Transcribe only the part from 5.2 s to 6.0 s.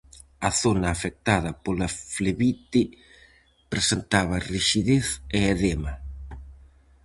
e edema.